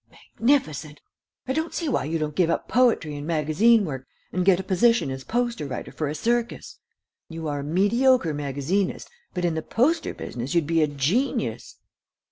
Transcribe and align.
"Magnificent. 0.39 0.99
I 1.47 1.53
don't 1.53 1.75
see 1.75 1.87
why 1.87 2.05
you 2.05 2.17
don't 2.17 2.33
give 2.33 2.49
up 2.49 2.67
poetry 2.67 3.15
and 3.15 3.27
magazine 3.27 3.85
work 3.85 4.07
and 4.33 4.43
get 4.43 4.59
a 4.59 4.63
position 4.63 5.11
as 5.11 5.23
poster 5.23 5.67
writer 5.67 5.91
for 5.91 6.07
a 6.07 6.15
circus. 6.15 6.79
You 7.29 7.47
are 7.47 7.59
only 7.59 7.69
a 7.69 7.73
mediocre 7.83 8.33
magazinist, 8.33 9.11
but 9.35 9.45
in 9.45 9.53
the 9.53 9.61
poster 9.61 10.15
business 10.15 10.55
you'd 10.55 10.65
be 10.65 10.81
a 10.81 10.87
genius." 10.87 11.75